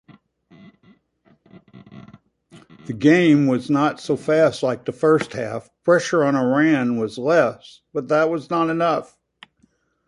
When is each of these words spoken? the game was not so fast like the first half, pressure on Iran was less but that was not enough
the 2.87 2.91
game 2.97 3.45
was 3.45 3.69
not 3.69 3.99
so 3.99 4.17
fast 4.17 4.63
like 4.63 4.83
the 4.85 4.91
first 4.91 5.31
half, 5.33 5.69
pressure 5.83 6.23
on 6.23 6.35
Iran 6.35 6.97
was 6.99 7.19
less 7.19 7.81
but 7.93 8.07
that 8.07 8.27
was 8.31 8.49
not 8.49 8.71
enough 8.71 9.19